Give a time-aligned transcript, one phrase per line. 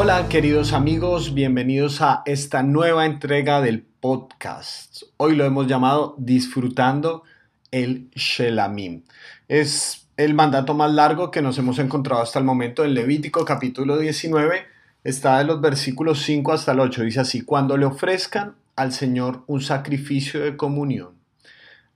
[0.00, 5.02] Hola queridos amigos, bienvenidos a esta nueva entrega del podcast.
[5.16, 7.24] Hoy lo hemos llamado Disfrutando
[7.72, 9.02] el Shelamim.
[9.48, 13.98] Es el mandato más largo que nos hemos encontrado hasta el momento en Levítico capítulo
[13.98, 14.66] 19.
[15.02, 17.02] Está de los versículos 5 hasta el 8.
[17.02, 21.14] Dice así, cuando le ofrezcan al Señor un sacrificio de comunión,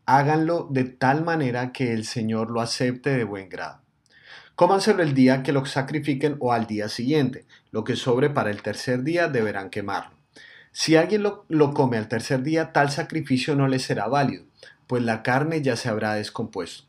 [0.07, 3.82] háganlo de tal manera que el Señor lo acepte de buen grado.
[4.63, 7.47] Cómanselo el día que lo sacrifiquen o al día siguiente.
[7.73, 10.13] Lo que sobre para el tercer día deberán quemarlo.
[10.71, 14.45] Si alguien lo, lo, come al tercer día, tal sacrificio no le será válido,
[14.87, 16.85] pues la carne ya se habrá descompuesto.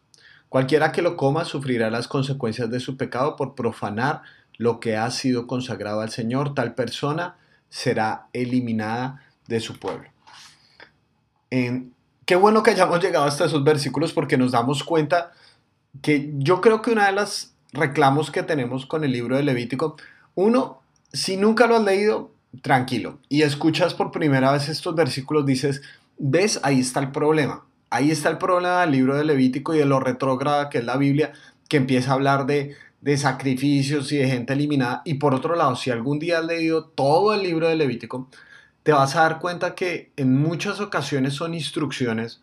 [0.50, 4.22] Cualquiera que lo coma sufrirá las consecuencias de su pecado por profanar
[4.58, 6.54] lo que ha sido consagrado al Señor.
[6.54, 7.38] Tal persona
[7.70, 10.10] será eliminada de su pueblo.
[11.50, 11.96] En,
[12.28, 15.32] qué bueno que hayamos llegado hasta esos versículos porque nos damos cuenta
[16.04, 19.98] que yo creo que una de las reclamos que tenemos con el libro de Levítico.
[20.36, 25.82] Uno, si nunca lo has leído, tranquilo, y escuchas por primera vez estos versículos, dices,
[26.18, 27.66] ves, ahí está el problema.
[27.90, 30.98] Ahí está el problema del libro de Levítico y de lo retrógrada que es la
[30.98, 31.34] Biblia,
[31.68, 32.76] que empieza a hablar de,
[33.18, 35.02] sacrificios y de gente eliminada.
[35.06, 38.30] Y por otro lado, si algún día has leído todo el libro de Levítico,
[38.82, 42.42] te vas a dar cuenta que en muchas ocasiones son instrucciones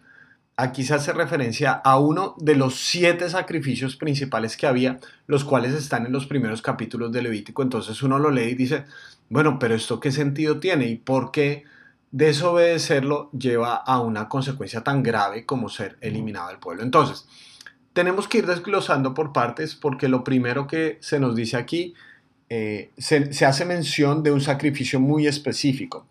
[0.60, 5.72] Aquí se hace referencia a uno de los siete sacrificios principales que había, los cuales
[5.72, 7.62] están en los primeros capítulos de Levítico.
[7.62, 8.84] Entonces uno lo lee y dice,
[9.30, 11.64] bueno, pero esto qué sentido tiene y por qué
[12.10, 16.82] desobedecerlo lleva a una consecuencia tan grave como ser eliminado del pueblo.
[16.82, 17.26] Entonces,
[17.94, 21.94] tenemos que ir desglosando por partes porque lo primero que se nos dice aquí,
[22.50, 26.04] eh, se, se hace mención de un sacrificio muy específico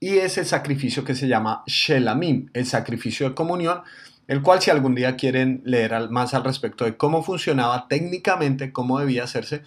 [0.00, 3.82] y es el sacrificio que se llama Shelamim, el sacrificio de comunión,
[4.28, 9.00] el cual si algún día quieren leer más al respecto de cómo funcionaba técnicamente, cómo
[9.00, 9.62] debía hacerse,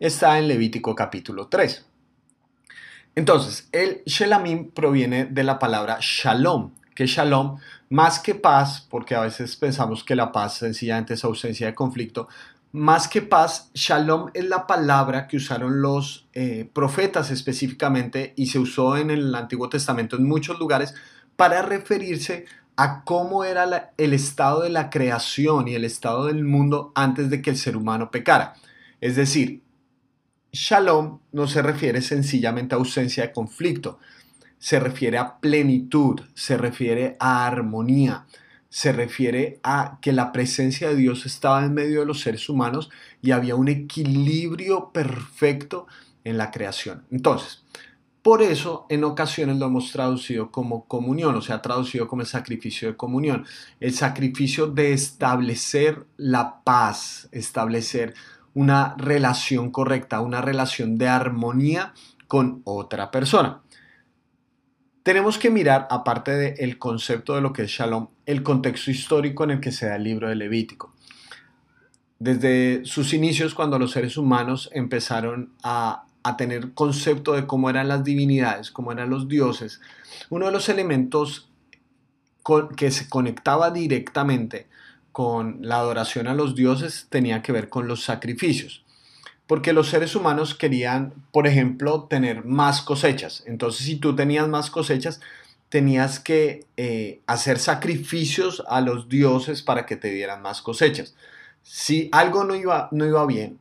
[0.00, 1.84] está en Levítico capítulo 3.
[3.16, 7.58] Entonces, el Shelamim proviene de la palabra Shalom, que Shalom,
[7.90, 12.28] más que paz, porque a veces pensamos que la paz sencillamente es ausencia de conflicto,
[12.74, 18.58] más que paz, shalom es la palabra que usaron los eh, profetas específicamente y se
[18.58, 20.92] usó en el Antiguo Testamento en muchos lugares
[21.36, 26.90] para referirse a cómo era el estado de la creación y el estado del mundo
[26.96, 28.54] antes de que el ser humano pecara.
[29.00, 29.62] Es decir,
[30.52, 34.00] shalom no se refiere sencillamente a ausencia de conflicto,
[34.58, 38.26] se refiere a plenitud, se refiere a armonía,
[38.74, 42.90] se refiere a que la presencia de Dios estaba en medio de los seres humanos
[43.22, 45.86] y había un equilibrio perfecto
[46.24, 47.04] en la creación.
[47.12, 47.62] Entonces,
[48.20, 52.88] por eso en ocasiones lo hemos traducido como comunión, o sea, traducido como el sacrificio
[52.88, 53.46] de comunión,
[53.78, 58.14] el sacrificio de establecer la paz, establecer
[58.54, 61.94] una relación correcta, una relación de armonía
[62.26, 63.60] con otra persona
[65.04, 69.50] tenemos que mirar, aparte del concepto de lo que es shalom, el contexto histórico en
[69.50, 70.94] el que se da el libro de Levítico.
[72.18, 77.86] Desde sus inicios, cuando los seres humanos empezaron a, a tener concepto de cómo eran
[77.86, 79.82] las divinidades, cómo eran los dioses,
[80.30, 81.50] uno de los elementos
[82.74, 84.68] que se conectaba directamente
[85.12, 88.83] con la adoración a los dioses tenía que ver con los sacrificios
[89.46, 93.42] porque los seres humanos querían, por ejemplo, tener más cosechas.
[93.46, 95.20] Entonces, si tú tenías más cosechas,
[95.68, 101.14] tenías que eh, hacer sacrificios a los dioses para que te dieran más cosechas.
[101.62, 103.58] Si algo no iba, no iba bien,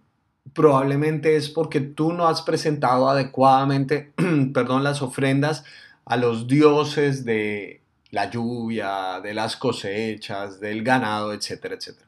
[0.54, 4.14] probablemente es porque tú no has presentado adecuadamente,
[4.54, 5.64] perdón, las ofrendas
[6.06, 12.08] a los dioses de la lluvia, de las cosechas, del ganado, etcétera, etcétera.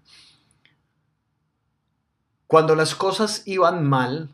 [2.48, 4.30] Cuando las cosas iban mal,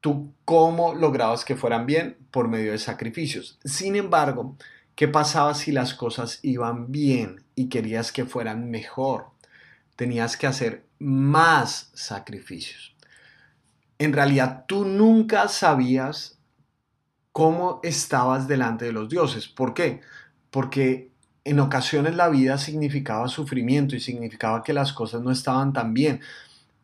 [0.00, 2.18] ¿tú cómo lograbas que fueran bien?
[2.30, 3.58] Por medio de sacrificios.
[3.64, 4.56] Sin embargo,
[4.94, 9.28] ¿qué pasaba si las cosas iban bien y querías que fueran mejor?
[9.96, 12.94] Tenías que hacer más sacrificios.
[13.98, 16.38] En realidad, tú nunca sabías
[17.32, 19.48] cómo estabas delante de los dioses.
[19.48, 20.02] ¿Por qué?
[20.50, 21.10] Porque
[21.44, 26.20] en ocasiones la vida significaba sufrimiento y significaba que las cosas no estaban tan bien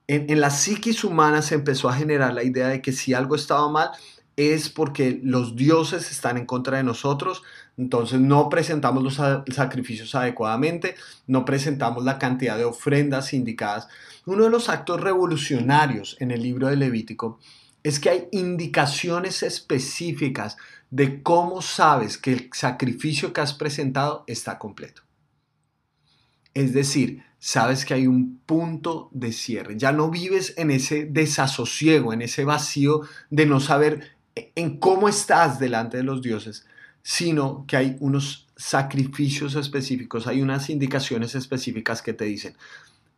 [0.09, 3.69] en, la psiquis humana se empezó a generar la idea de que si algo estaba
[3.69, 3.91] mal
[4.37, 7.43] es porque los dioses están en contra de nosotros,
[7.77, 9.21] entonces no presentamos los
[9.55, 10.95] sacrificios adecuadamente,
[11.27, 13.89] no presentamos la cantidad de ofrendas indicadas.
[14.27, 17.39] Uno de los actos revolucionarios en el libro de Levítico
[17.83, 20.57] es que hay indicaciones específicas
[20.91, 25.03] de cómo sabes que el sacrificio que has presentado está completo.
[26.55, 29.76] Es decir, sabes que hay un punto de cierre.
[29.76, 35.58] Ya no vives en ese desasosiego, en ese vacío de no saber en cómo estás
[35.58, 36.67] delante de los dioses,
[37.02, 42.56] sino que hay unos sacrificios específicos, hay unas indicaciones específicas que te dicen,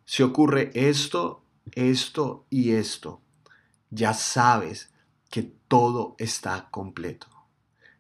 [0.05, 3.21] si ocurre esto, esto y esto,
[3.91, 4.91] ya sabes
[5.31, 7.29] que todo está completo.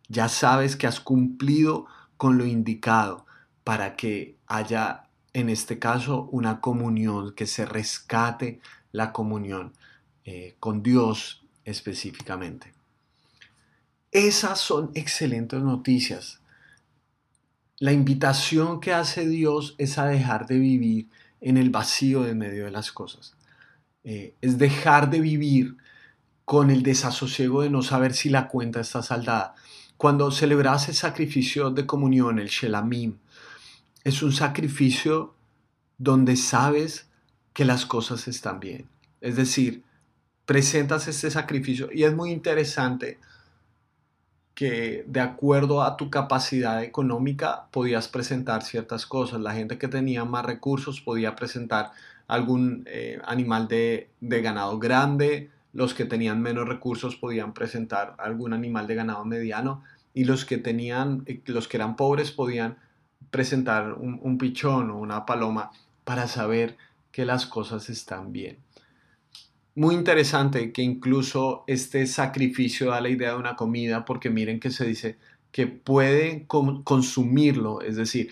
[0.08, 1.86] Ya sabes que has cumplido
[2.16, 3.26] con lo indicado
[3.64, 8.60] para que haya, en este caso, una comunión, que se rescate
[8.92, 9.72] la comunión
[10.24, 12.72] eh, con Dios específicamente.
[14.10, 16.40] Esas son excelentes noticias.
[17.78, 21.08] La invitación que hace Dios es a dejar de vivir
[21.40, 23.34] en el vacío de medio de las cosas.
[24.02, 25.76] Eh, es dejar de vivir
[26.44, 29.54] con el desasosiego de no saber si la cuenta está saldada.
[29.96, 33.18] Cuando celebras el sacrificio de comunión, el Shelamim,
[34.04, 35.34] es un sacrificio
[35.98, 37.08] donde sabes
[37.52, 38.88] que las cosas están bien.
[39.20, 39.82] Es decir,
[40.46, 43.18] presentas este sacrificio y es muy interesante
[44.54, 49.40] que de acuerdo a tu capacidad económica podías presentar ciertas cosas.
[49.40, 51.92] La gente que tenía más recursos podía presentar
[52.28, 58.52] algún eh, animal de, de, ganado grande, los que tenían menos recursos podían presentar algún
[58.52, 59.82] animal de ganado mediano
[60.14, 62.76] y los que tenían, eh, los que eran pobres podían
[63.30, 65.70] presentar un, pichón o una paloma
[66.04, 66.76] para saber
[67.12, 68.58] que las cosas están bien
[69.74, 74.70] muy interesante que incluso este sacrificio da la idea de una comida, porque miren que
[74.70, 75.18] se dice
[75.52, 78.30] que puede consumirlo, es decir,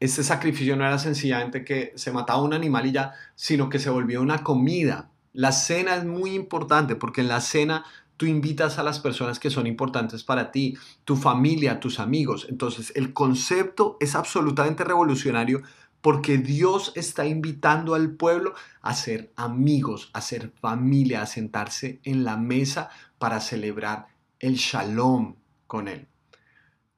[0.00, 3.90] este sacrificio no era sencillamente que se mataba un animal y ya, sino que se
[3.90, 5.10] volvió una comida.
[5.32, 7.84] La cena es muy importante porque en la cena
[8.16, 12.46] tú invitas a las personas que son importantes para ti, tu familia, tus amigos.
[12.48, 15.62] Entonces el concepto es absolutamente revolucionario
[16.00, 22.24] porque Dios está invitando al pueblo a ser amigos, a ser familia, a sentarse en
[22.24, 24.08] la mesa para celebrar
[24.40, 25.36] el shalom
[25.66, 26.08] con Él.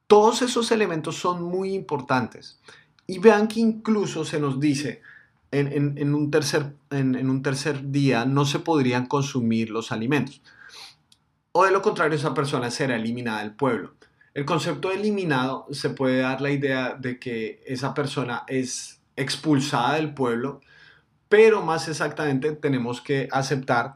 [0.07, 2.59] Todos esos elementos son muy importantes.
[3.07, 5.01] Y vean que incluso se nos dice
[5.51, 10.41] en, tercer, en un tercer día no se podrían consumir los alimentos.
[11.57, 13.95] O de lo contrario, esa persona será eliminada del pueblo.
[14.33, 19.95] El concepto de eliminado se puede dar la idea de que esa persona es expulsada
[19.95, 20.59] del pueblo,
[21.29, 23.95] pero más exactamente tenemos que aceptar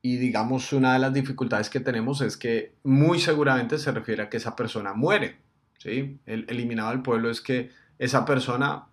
[0.00, 4.30] y digamos una de las dificultades que tenemos es que muy seguramente se refiere a
[4.30, 5.36] que esa persona muere,
[5.76, 6.18] ¿sí?
[6.24, 8.86] El eliminado del pueblo es que esa persona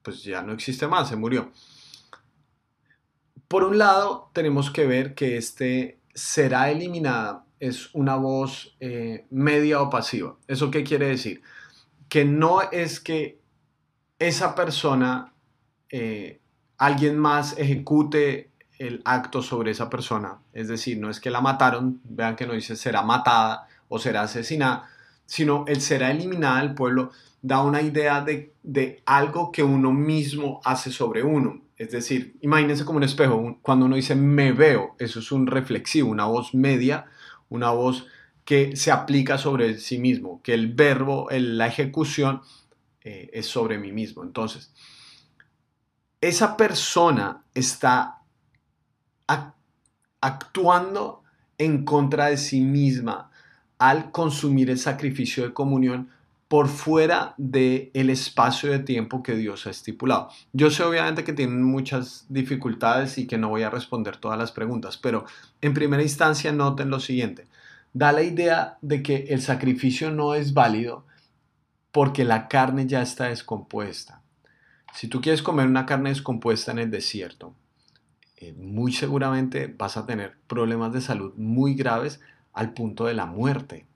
[0.00, 1.52] pues ya no existe más, se murió.
[3.48, 9.80] Por un lado, tenemos que ver que este será eliminada es una voz eh, media
[9.80, 10.36] o pasiva.
[10.46, 11.42] ¿Eso qué quiere decir?
[12.08, 13.40] Que no es que
[14.18, 15.32] esa persona,
[15.90, 16.40] eh,
[16.78, 20.40] alguien más ejecute el acto sobre esa persona.
[20.52, 24.22] Es decir, no es que la mataron, vean que no dice será matada o será
[24.22, 24.88] asesinada,
[25.26, 27.10] sino el será eliminada del pueblo
[27.40, 31.60] da una idea de, de algo que uno mismo hace sobre uno.
[31.76, 36.10] Es decir, imagínense como un espejo, cuando uno dice me veo, eso es un reflexivo,
[36.10, 37.06] una voz media,
[37.48, 38.06] una voz
[38.44, 42.42] que se aplica sobre sí mismo, que el verbo, la ejecución
[43.00, 44.22] eh, es sobre mí mismo.
[44.22, 44.72] Entonces,
[46.20, 48.20] esa persona está
[50.20, 51.22] actuando
[51.58, 53.30] en contra de sí misma
[53.78, 56.10] al consumir el sacrificio de comunión
[56.54, 60.28] por fuera del el espacio de tiempo que Dios ha estipulado.
[60.52, 64.52] Yo sé obviamente que tienen muchas dificultades y que no voy a responder todas las
[64.52, 65.24] preguntas, pero
[65.62, 67.48] en primera instancia noten lo siguiente.
[67.92, 71.04] Da la idea de que el sacrificio no es válido
[71.90, 74.22] porque la carne ya está descompuesta.
[74.94, 77.52] Si tú quieres comer una carne descompuesta en el desierto,
[78.36, 82.20] eh, muy seguramente vas a tener problemas de salud muy graves
[82.52, 83.88] al punto de la muerte.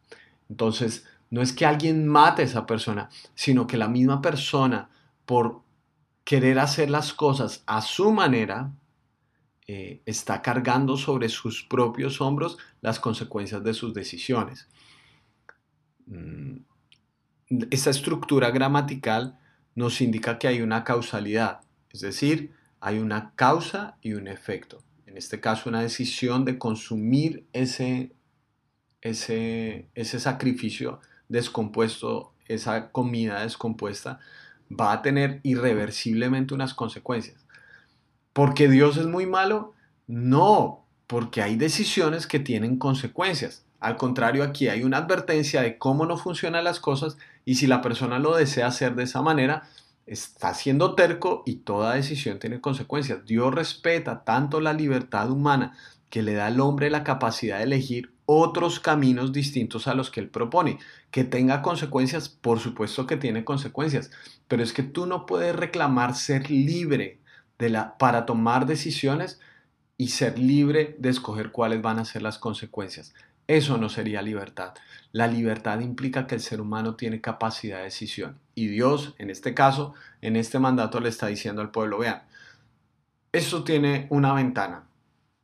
[0.49, 4.89] Entonces, no es que alguien mate a esa persona, sino que la misma persona,
[5.27, 5.61] por
[6.25, 8.73] querer hacer las cosas a su manera,
[9.67, 14.69] eh, está cargando sobre sus propios hombros las consecuencias de sus decisiones.
[16.07, 16.59] Mm,
[17.71, 19.39] esta estructura gramatical
[19.75, 24.83] nos indica que hay una causalidad, es decir, hay una causa y un efecto.
[25.07, 28.13] En este caso, una decisión de consumir ese,
[29.01, 34.21] ese, ese sacrificio descompuesto, esa comida descompuesta,
[34.69, 37.45] va a tener irreversiblemente unas consecuencias.
[38.33, 39.75] ¿Porque Dios es muy malo?
[40.07, 43.65] No, porque hay decisiones que tienen consecuencias.
[43.81, 47.81] Al contrario, aquí hay una advertencia de cómo no funcionan las cosas y si la
[47.81, 49.69] persona lo desea hacer de esa manera,
[50.07, 53.25] está siendo terco y toda decisión tiene consecuencias.
[53.25, 55.77] Dios respeta tanto la libertad humana
[56.11, 60.21] que le da al hombre la capacidad de elegir otros caminos distintos a los que
[60.21, 60.79] él propone.
[61.11, 64.11] Que tenga consecuencias, por supuesto que tiene consecuencias,
[64.49, 67.21] pero es que tú no puedes reclamar ser libre
[67.99, 69.41] para tomar decisiones
[69.97, 73.15] y ser libre de escoger cuáles van a ser las consecuencias.
[73.47, 74.75] Eso no sería libertad.
[75.11, 78.39] La libertad implica que el ser humano tiene capacidad de decisión.
[78.55, 82.25] Y Dios, en este caso, en este mandato le está diciendo al pueblo, vean,
[83.33, 84.88] esto tiene una ventana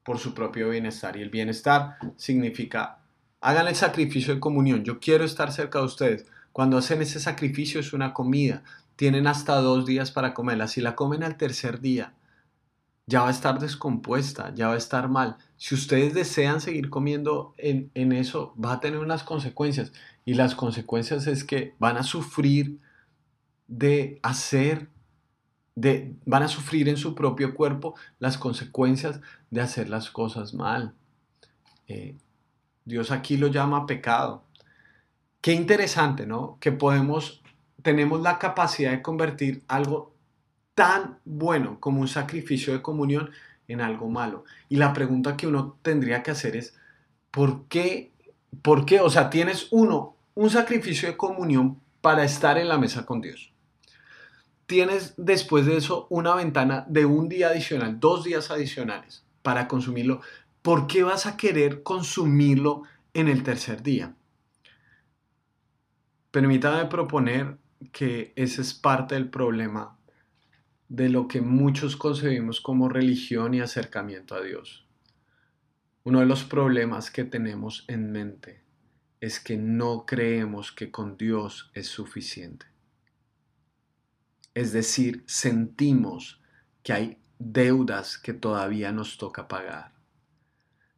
[0.04, 1.16] por su propio bienestar.
[1.16, 2.98] Y el bienestar significa,
[3.40, 4.84] hagan el sacrificio de comunión.
[4.84, 6.26] Yo quiero estar cerca de ustedes.
[6.52, 8.62] Cuando hacen ese sacrificio es una comida.
[8.96, 10.68] Tienen hasta dos días para comerla.
[10.68, 12.14] Si la comen al tercer día,
[13.06, 15.36] ya va a estar descompuesta, ya va a estar mal.
[15.56, 19.92] Si ustedes desean seguir comiendo en, eso, va a tener unas consecuencias.
[20.24, 22.78] Y las consecuencias es que van a sufrir
[23.66, 24.88] de hacer,
[25.76, 30.94] van a sufrir en su propio cuerpo las consecuencias de hacer las cosas mal.
[31.88, 32.16] Eh,
[32.84, 34.44] Dios aquí lo llama pecado.
[35.40, 36.58] Qué interesante, ¿no?
[36.60, 37.42] Que podemos,
[37.82, 40.14] tenemos la capacidad de convertir algo
[40.74, 43.30] tan bueno como un sacrificio de comunión
[43.68, 44.44] en algo malo.
[44.68, 46.76] Y la pregunta que uno tendría que hacer es,
[47.30, 48.12] ¿por qué?
[48.62, 49.00] ¿Por qué?
[49.00, 53.53] O sea, tienes uno, un sacrificio de comunión para estar en la mesa con Dios.
[54.66, 60.20] Tienes después de eso una ventana de un día adicional, dos días adicionales para consumirlo.
[60.62, 64.14] ¿Por qué vas a querer consumirlo en el tercer día?
[66.30, 67.58] Permítame proponer
[67.92, 69.98] que ese es parte del problema
[70.88, 74.86] de lo que muchos concebimos como religión y acercamiento a Dios.
[76.04, 78.62] Uno de los problemas que tenemos en mente
[79.20, 82.66] es que no creemos que con Dios es suficiente.
[84.54, 86.40] Es decir, sentimos
[86.82, 89.92] que hay deudas que todavía nos toca pagar.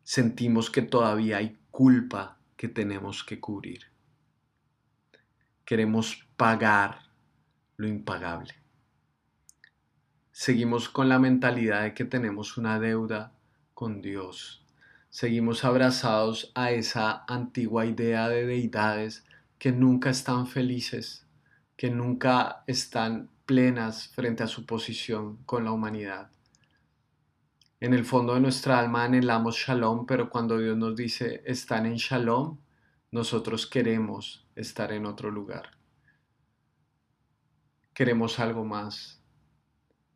[0.05, 3.81] Sentimos que todavía hay culpa que tenemos que cubrir.
[5.65, 7.01] Queremos pagar
[7.77, 8.67] lo impagable
[10.37, 13.33] seguimos con la mentalidad de que tenemos una deuda
[13.73, 14.63] con Dios.
[15.09, 19.25] Seguimos abrazados a esa antigua idea de deidades
[19.59, 21.27] que nunca están felices,
[21.75, 26.31] que nunca están plenas frente a su posición con la humanidad.
[27.81, 31.97] En el fondo de nuestra alma anhelamos shalom, pero cuando Dios nos dice están en
[31.97, 32.59] shalom,
[33.11, 35.71] nosotros queremos estar en otro lugar.
[37.95, 39.23] Queremos algo más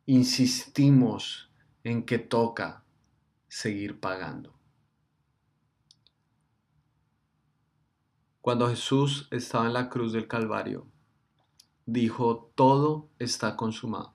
[0.05, 1.49] insistimos
[1.83, 2.83] en que toca
[3.47, 4.53] seguir pagando.
[8.41, 10.87] Cuando Jesús estaba en la cruz del Calvario,
[11.91, 14.13] dijo, todo está consumado.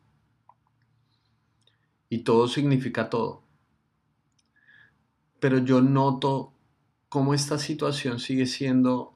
[2.09, 3.43] Y todo significa todo.
[5.41, 6.55] Pero yo noto
[7.09, 9.15] cómo esta situación sigue siendo,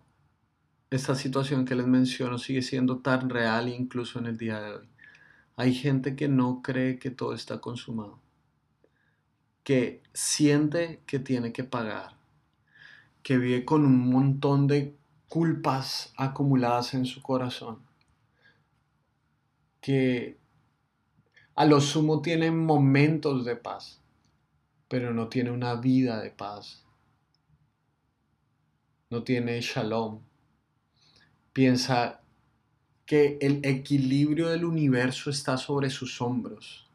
[0.90, 4.88] esta situación que les menciono sigue siendo tan real incluso en el día de hoy.
[5.56, 8.20] Hay gente que no cree que todo está consumado,
[9.62, 12.16] que siente que tiene que pagar,
[13.22, 14.96] que vive con un montón de
[15.28, 17.89] culpas acumuladas en su corazón,
[21.54, 24.00] a lo sumo tiene momentos de paz,
[24.88, 26.84] pero no tiene una vida de paz,
[29.10, 30.20] no tiene shalom.
[31.52, 32.20] Piensa
[33.04, 36.88] que el equilibrio del universo está sobre sus hombros.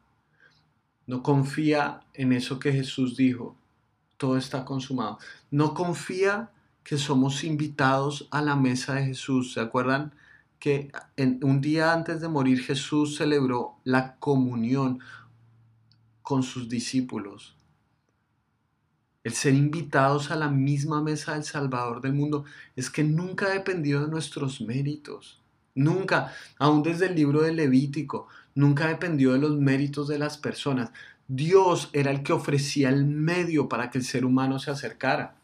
[1.07, 3.55] No confía en eso que Jesús dijo,
[4.17, 5.19] todo está consumado.
[5.51, 6.51] No confía
[6.83, 9.53] que somos invitados a la mesa de Jesús.
[9.53, 10.13] ¿Se acuerdan
[10.65, 14.99] que en, un día antes de morir Jesús celebró la comunión
[16.23, 17.55] con sus discípulos?
[19.23, 22.45] El ser invitados a la misma mesa del Salvador del mundo
[22.75, 25.39] es que nunca ha dependido de nuestros méritos.
[25.75, 30.89] Nunca, aún desde el libro de Levítico, nunca dependió de los méritos de las personas.
[31.27, 35.35] Dios era el que ofrecía el medio para que el ser humano se acercara.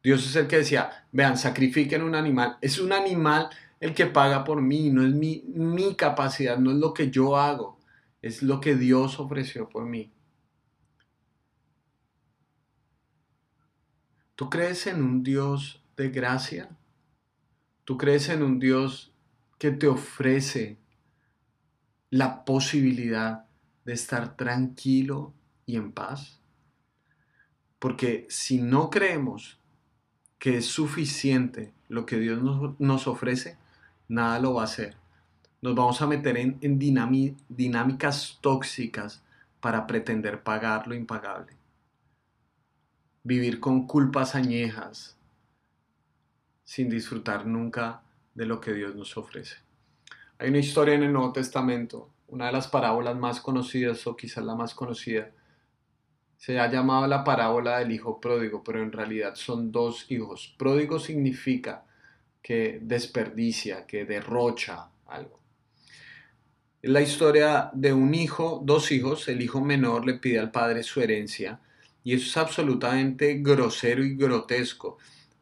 [0.00, 2.56] Dios es el que decía, vean, sacrifiquen un animal.
[2.60, 6.76] Es un animal el que paga por mí, no es mi, mi capacidad, no es
[6.76, 7.78] lo que yo hago,
[8.22, 10.12] es lo que Dios ofreció por mí.
[14.36, 16.70] ¿Tú crees en un Dios de gracia?
[17.84, 19.12] ¿Tú crees en un Dios
[19.58, 20.78] que te ofrece
[22.08, 23.46] la posibilidad
[23.84, 25.34] de estar tranquilo
[25.66, 26.40] y en paz?
[27.78, 29.58] Porque si no creemos
[30.38, 32.40] que es suficiente lo que Dios
[32.78, 33.58] nos, ofrece,
[34.10, 34.96] nada lo va a hacer.
[35.62, 36.78] Nos vamos a meter en, en
[37.48, 39.22] dinámicas tóxicas
[39.60, 41.52] para pretender pagar lo impagable.
[43.22, 45.16] Vivir con culpas añejas
[46.64, 48.02] sin disfrutar nunca
[48.34, 49.56] de lo que Dios nos ofrece.
[50.38, 54.44] Hay una historia en el Nuevo Testamento, una de las parábolas más conocidas o quizás
[54.44, 55.30] la más conocida.
[56.36, 60.54] Se ha llamado la parábola del hijo pródigo, pero en realidad son dos hijos.
[60.56, 61.84] Pródigo significa
[62.42, 65.40] que desperdicia, que derrocha algo.
[66.82, 69.28] La historia de un hijo, dos hijos.
[69.28, 71.60] El hijo menor le pide al padre su herencia
[72.02, 74.96] y eso es absolutamente grosero y grotesco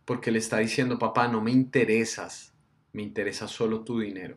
[0.05, 2.55] porque le está diciendo, papá, no me interesas,
[2.93, 4.37] me interesa solo tu dinero.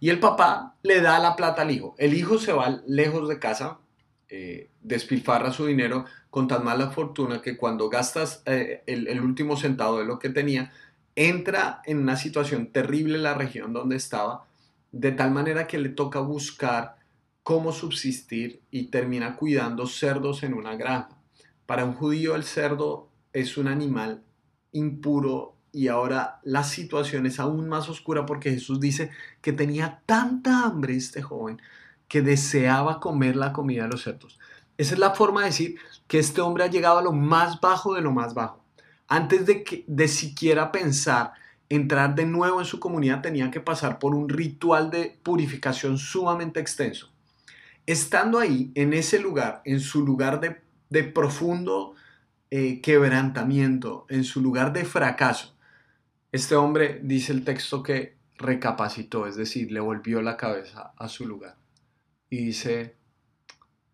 [0.00, 1.94] Y el papá le da la plata al hijo.
[1.98, 3.80] El hijo se va lejos de casa,
[4.28, 9.98] eh, despilfarra su dinero con tan mala fortuna que cuando gastas eh, el último centavo
[9.98, 10.72] de lo que tenía,
[11.18, 14.46] entra en una situación terrible en la región donde estaba,
[14.92, 16.96] de tal manera que le toca buscar
[17.42, 21.18] cómo subsistir y termina cuidando cerdos en una granja.
[21.66, 24.22] Para un judío el cerdo es un animal
[24.70, 29.10] impuro y ahora la situación es aún más oscura porque Jesús dice
[29.42, 31.60] que tenía tanta hambre este joven
[32.06, 34.38] que deseaba comer la comida de los cerdos.
[34.76, 37.94] Esa es la forma de decir que este hombre ha llegado a lo más bajo
[37.94, 38.57] de lo más bajo.
[39.08, 41.32] Antes de, que, de siquiera pensar
[41.68, 46.60] entrar de nuevo en su comunidad tenía que pasar por un ritual de purificación sumamente
[46.60, 47.10] extenso.
[47.86, 51.94] Estando ahí, en ese lugar, en su lugar de, profundo
[52.50, 55.56] eh, quebrantamiento, en su lugar de fracaso,
[56.30, 61.26] este hombre dice el texto que recapacitó, es decir, le volvió la cabeza a su
[61.26, 61.56] lugar.
[62.28, 62.97] Y dice,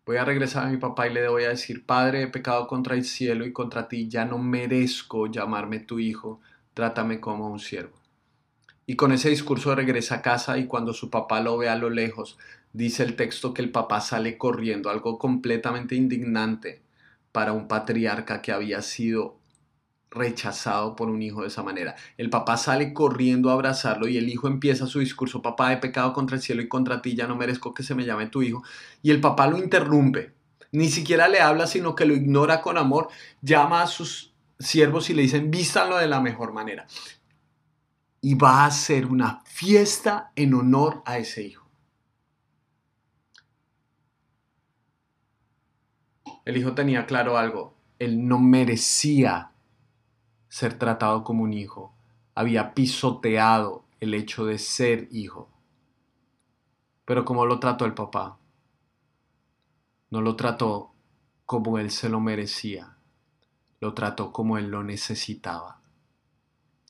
[0.05, 2.95] voy a regresar a mi papá y le voy a decir, Padre, he pecado contra
[2.95, 6.41] el cielo y contra ti, ya no merezco llamarme tu hijo,
[6.73, 7.97] trátame como un siervo.
[8.85, 11.89] Y con ese discurso regresa a casa y cuando su papá lo ve a lo
[11.89, 12.37] lejos,
[12.71, 16.81] dice el texto que el papá sale corriendo, algo completamente indignante
[17.31, 19.39] para un patriarca que había sido
[20.15, 21.95] rechazado por un hijo de esa manera.
[22.17, 26.13] El papá sale corriendo a abrazarlo y el hijo empieza su discurso, papá, he pecado
[26.13, 28.63] contra el cielo y contra ti, ya no merezco que se me llame tu hijo.
[29.03, 30.33] Y el papá lo interrumpe,
[30.71, 33.09] ni siquiera le habla, sino que lo ignora con amor,
[33.41, 36.87] llama a sus siervos y le dicen, vístanlo de la mejor manera.
[38.21, 41.65] Y va a hacer una fiesta en honor a ese hijo.
[46.45, 49.51] El hijo tenía claro algo, él no merecía
[50.55, 51.93] ser tratado como un hijo,
[52.33, 55.49] había pisoteado el hecho de ser hijo.
[57.03, 58.39] Pero como lo trató el papá,
[60.11, 60.93] no lo trató
[61.45, 62.95] como él se lo merecía,
[63.81, 65.81] lo trató como él lo necesitaba.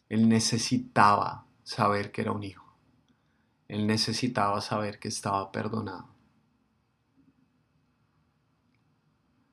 [0.10, 2.78] Él necesitaba saber que era un hijo.
[3.68, 6.10] Él necesitaba saber que estaba perdonado.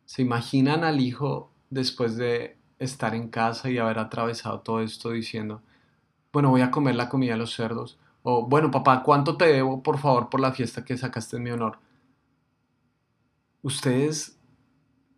[0.05, 5.63] ¿Se imaginan al hijo después de estar en casa y haber atravesado todo esto diciendo,
[6.33, 7.99] bueno, voy a comer la comida de los cerdos?
[8.23, 11.51] O, bueno, papá, ¿cuánto te debo, por favor, por la fiesta que sacaste en mi
[11.51, 11.79] honor?
[13.63, 14.39] ¿Ustedes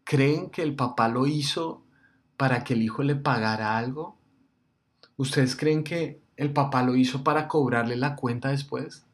[0.05, 1.83] creen que el papá lo hizo
[2.37, 4.16] para que el hijo le pagara algo?
[5.16, 9.07] ¿Ustedes creen que el papá lo hizo para cobrarle la cuenta después?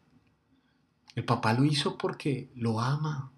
[1.15, 3.31] El papá lo hizo porque lo ama.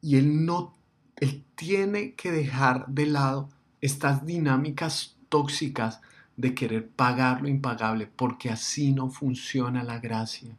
[0.00, 0.74] Y él no
[1.20, 6.00] él tiene que dejar de lado estas dinámicas tóxicas
[6.36, 10.56] de querer pagar lo impagable, porque así no funciona la gracia.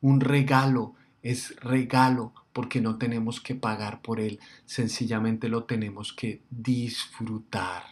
[0.00, 6.42] Un regalo es regalo porque no tenemos que pagar por él, sencillamente lo tenemos que
[6.50, 7.84] disfrutar.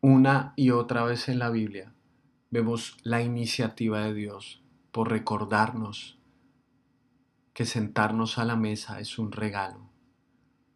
[0.00, 1.92] Una y otra vez en la Biblia
[2.50, 6.16] vemos la iniciativa de Dios por recordarnos
[7.52, 9.85] que sentarnos a la mesa es un regalo,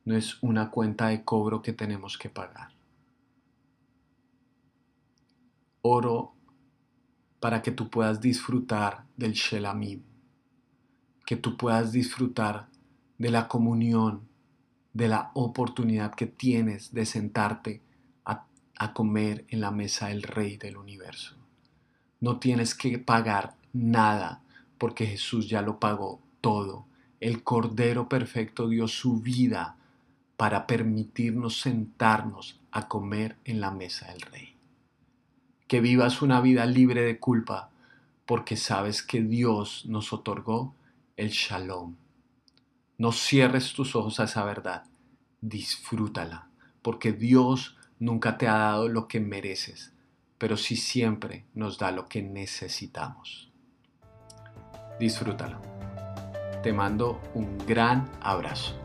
[0.04, 2.72] no es una cuenta de cobro que tenemos que pagar.
[5.82, 6.34] Oro
[7.38, 10.02] para que tú puedas disfrutar del Shelamim,
[11.24, 12.68] que tú puedas disfrutar
[13.18, 14.28] de la comunión,
[14.92, 17.82] de la oportunidad que tienes de sentarte
[18.24, 21.36] a, a comer en la mesa del Rey del universo.
[22.20, 24.42] No tienes que pagar nada
[24.76, 26.86] porque Jesús ya lo pagó todo.
[27.20, 29.76] El Cordero Perfecto dio su vida
[30.40, 34.56] para permitirnos sentarnos a comer en la mesa del Rey.
[35.68, 37.68] Que vivas una vida libre de culpa
[38.24, 40.74] porque sabes que Dios nos otorgó
[41.18, 41.94] el shalom.
[42.96, 44.84] No cierres tus ojos a esa verdad,
[45.42, 46.48] disfrútala,
[46.80, 49.92] porque Dios nunca te ha dado lo que mereces,
[50.38, 53.52] pero sí siempre nos da lo que necesitamos.
[54.98, 55.60] Disfrútalo.
[56.62, 58.79] Te mando un gran abrazo.